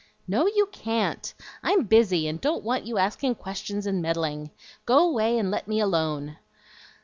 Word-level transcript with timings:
"No, 0.27 0.47
you 0.47 0.67
can't! 0.71 1.31
I'm 1.61 1.83
busy, 1.83 2.27
and 2.27 2.41
don't 2.41 2.63
want 2.63 2.87
you 2.87 2.97
asking 2.97 3.35
questions 3.35 3.85
and 3.85 4.01
meddling. 4.01 4.49
Go 4.87 5.07
away 5.07 5.37
and 5.37 5.51
let 5.51 5.67
me 5.67 5.79
alone." 5.79 6.37